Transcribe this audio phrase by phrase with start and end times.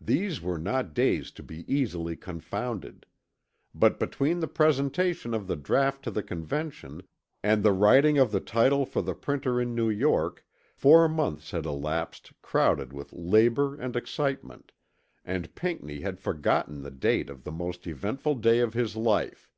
[0.00, 3.06] These were not days to be easily confounded.
[3.72, 7.04] But between the presentation of the draught to the Convention
[7.40, 10.44] and the writing of the title for the printer in New York
[10.74, 14.72] four months had elapsed crowded with labor and excitement,
[15.24, 19.48] and Pinckney had forgotten the date of the most eventful day of his life.